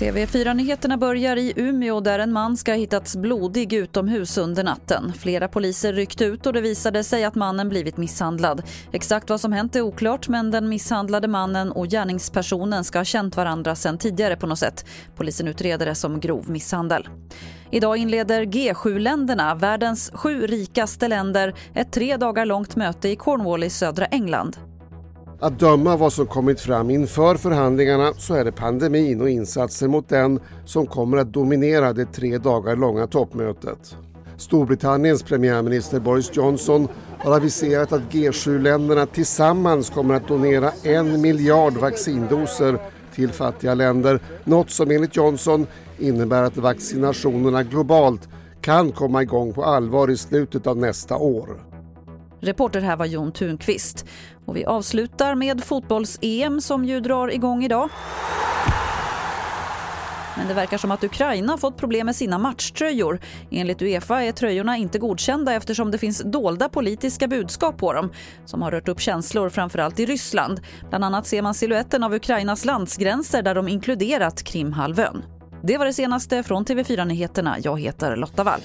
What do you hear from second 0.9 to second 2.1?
börjar i Umeå